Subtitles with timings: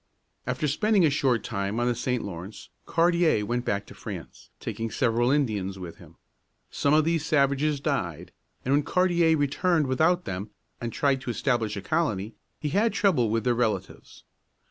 [0.47, 2.23] After spending a short time on the St.
[2.23, 6.15] Lawrence, Cartier went back to France, taking several Indians with him.
[6.71, 8.31] Some of these savages died,
[8.65, 10.49] and when Cartier returned without them,
[10.81, 14.23] and tried to establish a colony, he had trouble with their relatives.